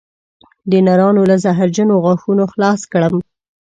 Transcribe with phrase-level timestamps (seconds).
[0.71, 3.15] د نرانو له زهرجنو غاښونو خلاص کړم